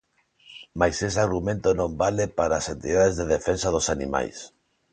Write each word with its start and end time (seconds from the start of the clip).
Mais 0.79 0.97
ese 1.09 1.19
argumento 1.27 1.69
non 1.79 1.91
vale 2.03 2.25
para 2.37 2.55
as 2.57 2.67
entidades 2.75 3.15
de 3.19 3.25
defensa 3.35 3.67
dos 3.75 3.87
animais. 3.95 4.37